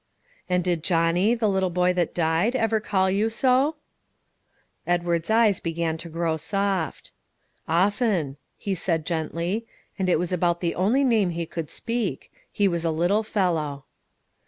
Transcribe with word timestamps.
"And 0.49 0.63
did 0.63 0.81
Johnny, 0.83 1.35
the 1.35 1.47
little 1.47 1.69
boy 1.69 1.93
that 1.93 2.15
died, 2.15 2.55
ever 2.55 2.79
call 2.79 3.11
you 3.11 3.29
so?" 3.29 3.75
Edward's 4.87 5.29
eyes 5.29 5.59
began 5.59 5.95
to 5.99 6.09
grow 6.09 6.37
soft. 6.37 7.11
"Often," 7.67 8.37
he 8.57 8.73
said 8.73 9.05
gently; 9.05 9.67
"and 9.99 10.09
it 10.09 10.17
was 10.17 10.33
about 10.33 10.59
the 10.59 10.73
only 10.73 11.03
name 11.03 11.29
he 11.29 11.45
could 11.45 11.69
speak; 11.69 12.31
he 12.51 12.67
was 12.67 12.83
a 12.83 12.89
little 12.89 13.21
fellow." 13.21 13.83